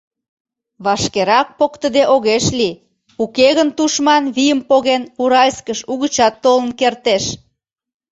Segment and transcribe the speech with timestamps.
[0.85, 2.79] Вашкерак поктыде огеш лий:
[3.23, 7.23] уке гын тушман, вийым поген, Уральскыш угычат толын кертеш.